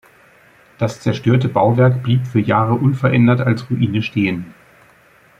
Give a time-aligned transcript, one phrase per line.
[0.79, 4.51] Das zerstörte Bauwerk blieb für Jahre unverändert als Ruine stehen.